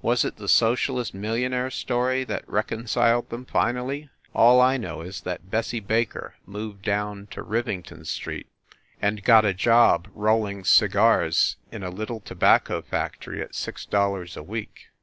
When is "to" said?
7.32-7.42, 12.20-12.34